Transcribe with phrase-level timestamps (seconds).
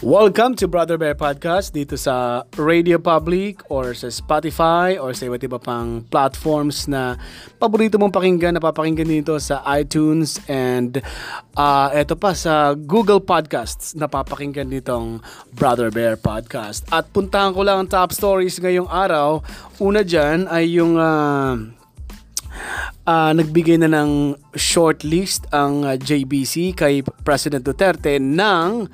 [0.00, 5.44] Welcome to Brother Bear Podcast dito sa Radio Public or sa Spotify or sa iba't
[5.44, 7.20] iba pang platforms na
[7.60, 11.04] paborito mong pakinggan, napapakinggan dito sa iTunes and
[11.52, 15.20] uh, eto pa sa Google Podcasts napapakinggan ditong
[15.52, 16.88] Brother Bear Podcast.
[16.88, 19.44] At puntahan ko lang ang top stories ngayong araw.
[19.84, 21.60] Una dyan ay yung uh,
[23.04, 28.88] uh, nagbigay na ng short list ang JBC kay President Duterte ng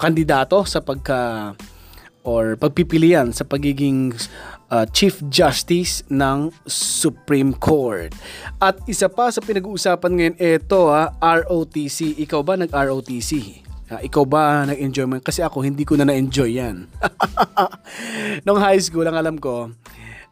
[0.00, 1.52] kandidato sa pagka
[2.24, 4.16] or pagpipilian sa pagiging
[4.72, 8.12] uh, Chief Justice ng Supreme Court.
[8.60, 12.16] At isa pa sa pinag-uusapan ngayon, ito ha, ROTC.
[12.24, 13.30] Ikaw ba nag-ROTC?
[13.90, 15.18] Uh, ikaw ba nag-enjoy mo?
[15.18, 16.86] Kasi ako, hindi ko na na-enjoy yan.
[18.46, 19.74] Nung high school, ang alam ko,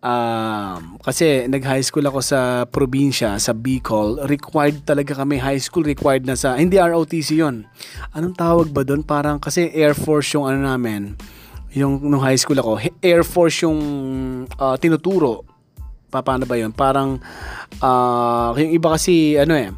[0.00, 4.24] Um, kasi nag-high school ako sa probinsya, sa Bicol.
[4.24, 7.68] Required talaga kami, high school required na sa, hindi ROTC yon
[8.16, 9.04] Anong tawag ba doon?
[9.04, 11.20] Parang kasi Air Force yung ano namin,
[11.76, 13.80] yung nung high school ako, Air Force yung
[14.56, 15.44] uh, tinuturo.
[16.08, 16.72] Pa, paano ba yun?
[16.72, 17.20] Parang,
[17.84, 19.68] uh, yung iba kasi, ano eh,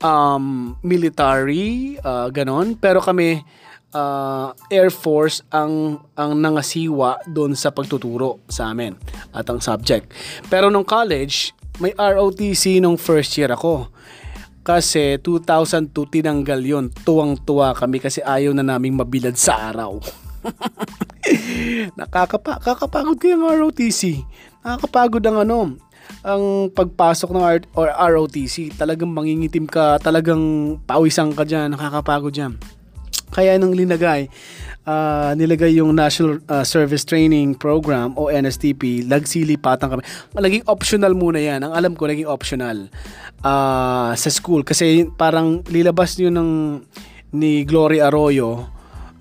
[0.00, 2.72] um, military, uh, ganon.
[2.80, 3.44] Pero kami,
[3.92, 8.96] uh, Air Force ang ang nangasiwa doon sa pagtuturo sa amin
[9.32, 10.10] at ang subject.
[10.52, 13.88] Pero nung college, may ROTC nung first year ako.
[14.66, 19.96] Kasi 2002 tinanggal yon Tuwang-tuwa kami kasi ayaw na naming mabilad sa araw.
[21.98, 24.20] Nakakapa kakapagod kayo ng ROTC.
[24.60, 25.58] Nakakapagod ang ano,
[26.20, 28.76] ang pagpasok ng R- or ROTC.
[28.76, 32.52] Talagang mangingitim ka, talagang pawisan ka dyan, nakakapagod dyan.
[33.32, 34.28] Kaya nung linagay,
[34.88, 40.02] uh, nilagay yung National uh, Service Training Program o NSTP, lagsilipatan kami.
[40.32, 41.60] Naging optional muna yan.
[41.64, 42.88] Ang alam ko, naging optional
[43.44, 44.64] uh, sa school.
[44.64, 46.50] Kasi parang lilabas yun ng
[47.36, 48.72] ni Glory Arroyo,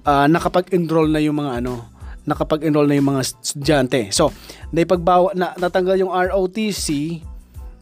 [0.08, 1.92] uh, nakapag-enroll na yung mga ano,
[2.24, 4.12] nakapag-enroll na yung mga estudyante.
[4.16, 4.32] So,
[4.72, 7.20] naipagbawa, na, natanggal yung ROTC,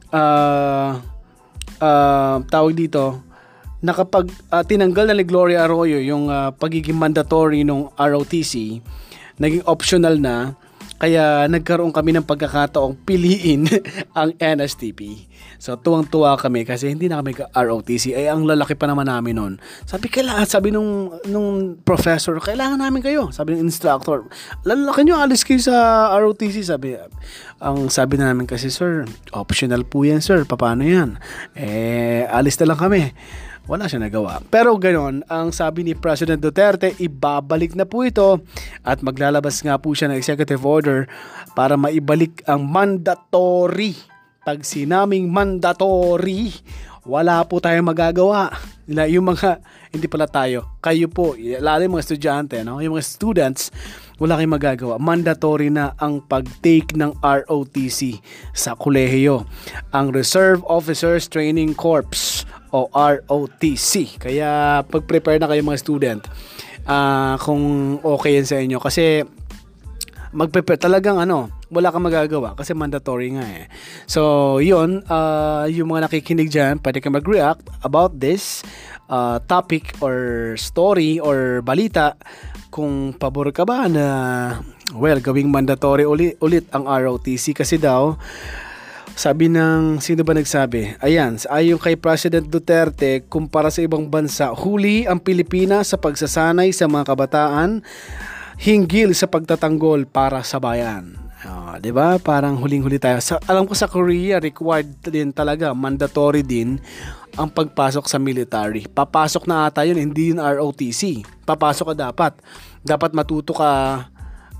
[0.10, 0.98] uh,
[1.82, 3.22] uh, tawag dito,
[3.86, 8.82] na kapag uh, tinanggal na ni Gloria Arroyo yung uh, pagiging mandatory ng ROTC,
[9.38, 10.58] naging optional na,
[10.96, 13.68] kaya nagkaroon kami ng pagkakataong piliin
[14.18, 15.28] ang NSTP.
[15.60, 18.16] So tuwang-tuwa kami kasi hindi na kami ROTC.
[18.16, 19.54] Ay ang lalaki pa naman namin noon.
[19.84, 23.30] Sabi kailangan, sabi nung nung professor, kailangan namin kayo.
[23.30, 24.26] Sabi ng instructor,
[24.64, 26.64] lalaki nyo alis kayo sa ROTC.
[26.64, 26.96] Sabi,
[27.60, 29.04] ang sabi na namin kasi, sir,
[29.36, 30.48] optional po yan sir.
[30.48, 31.20] Paano yan?
[31.60, 33.12] Eh, alis na lang kami
[33.66, 34.42] wala siya nagawa.
[34.54, 38.42] Pero ganoon, ang sabi ni President Duterte, ibabalik na po ito
[38.86, 41.10] at maglalabas nga po siya ng executive order
[41.58, 43.98] para maibalik ang mandatory.
[44.46, 46.54] Pag sinaming mandatory,
[47.06, 48.54] wala po tayong magagawa.
[48.86, 52.78] Yung mga, hindi pala tayo, kayo po, lalo yung mga estudyante, no?
[52.82, 53.74] yung mga students,
[54.22, 54.94] wala kayong magagawa.
[55.02, 58.22] Mandatory na ang pag-take ng ROTC
[58.54, 59.44] sa kolehiyo.
[59.90, 62.06] Ang Reserve Officers Training Corps
[62.72, 64.22] o ROTC.
[64.22, 66.22] Kaya pag-prepare na kayo mga student
[66.88, 68.78] uh, kung okay yan sa inyo.
[68.82, 69.26] Kasi
[70.36, 73.66] mag-prepare talagang ano, wala kang magagawa kasi mandatory nga eh.
[74.06, 78.62] So, yun, uh, yung mga nakikinig dyan, pwede ka mag-react about this
[79.08, 82.20] uh, topic or story or balita
[82.70, 84.06] kung pabor ka ba na
[84.92, 88.20] well, gawing mandatory ulit, ulit ang ROTC kasi daw
[89.16, 91.00] sabi ng, sino ba nagsabi?
[91.00, 96.92] Ayan, ayon kay President Duterte, kumpara sa ibang bansa, huli ang Pilipinas sa pagsasanay sa
[96.92, 97.80] mga kabataan
[98.60, 101.16] hinggil sa pagtatanggol para sa bayan.
[101.46, 102.18] Uh, 'di ba?
[102.18, 103.22] Parang huling-huli tayo.
[103.22, 106.82] Sa, alam ko sa Korea required din talaga, mandatory din
[107.38, 108.90] ang pagpasok sa military.
[108.90, 111.22] Papasok na ata 'yun, hindi yun ROTC.
[111.46, 112.34] Papasok ka dapat.
[112.82, 114.04] Dapat matuto ka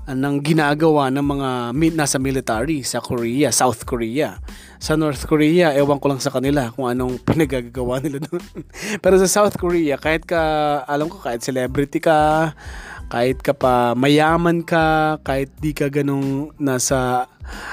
[0.06, 1.50] ng ginagawa ng mga
[1.98, 4.38] nasa military sa Korea, South Korea.
[4.78, 8.44] Sa North Korea, ewan ko lang sa kanila kung anong pinagagawa nila doon.
[9.02, 10.38] Pero sa South Korea, kahit ka,
[10.86, 12.54] alam ko, kahit celebrity ka,
[13.10, 17.26] kahit ka pa mayaman ka, kahit di ka ganong nasa,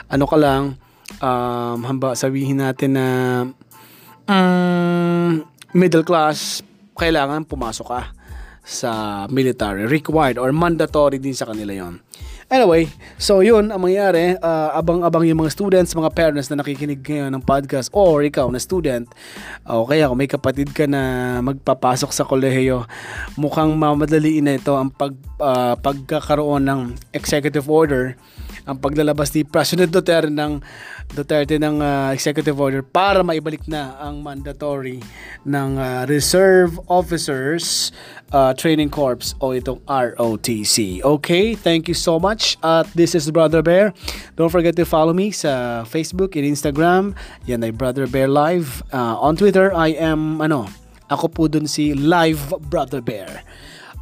[0.09, 0.81] ano ka lang,
[1.21, 3.07] um, hamba sabihin natin na
[4.25, 5.45] um,
[5.77, 6.65] middle class,
[6.97, 8.01] kailangan pumasok ka
[8.63, 8.91] sa
[9.27, 9.85] military.
[9.85, 11.99] Required or mandatory din sa kanila yon.
[12.53, 12.85] Anyway,
[13.17, 14.37] so yun ang mangyari.
[14.37, 18.61] Uh, abang-abang yung mga students, mga parents na nakikinig ngayon ng podcast or ikaw na
[18.61, 19.09] student
[19.65, 22.85] o kaya kung may kapatid ka na magpapasok sa kolehiyo,
[23.41, 26.79] mukhang mamadaliin na ito ang pag, uh, pagkakaroon ng
[27.09, 28.13] executive order
[28.63, 30.63] ang paglalabas ni President Duterte ng
[31.11, 35.03] Duterte ng ah, executive order para maibalik na ang mandatory
[35.43, 37.91] ng ah, Reserve Officers
[38.31, 41.03] ah, Training Corps o itong ROTC.
[41.03, 42.55] Okay, thank you so much.
[42.63, 43.91] At this is Brother Bear.
[44.39, 47.13] Don't forget to follow me sa Facebook and Instagram.
[47.45, 48.79] Yan ay Brother Bear Live.
[48.95, 50.71] Ah, on Twitter, I am ano,
[51.11, 53.43] ako po dun si Live Brother Bear.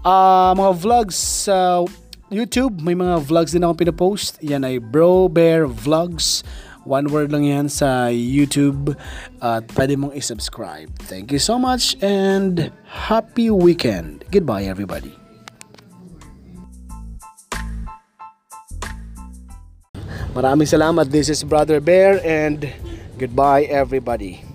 [0.06, 1.18] Ah, mga vlogs
[1.50, 1.84] sa
[2.32, 4.40] YouTube, may mga vlogs din ako pinapost.
[4.40, 6.48] Yan ay Bro Bear Vlogs.
[6.88, 8.96] One word lang yan sa YouTube
[9.44, 10.88] at pwede mong isubscribe.
[11.12, 14.24] Thank you so much and happy weekend.
[14.32, 15.12] Goodbye everybody.
[20.32, 21.12] Maraming salamat.
[21.12, 22.64] This is Brother Bear and
[23.20, 24.51] goodbye everybody.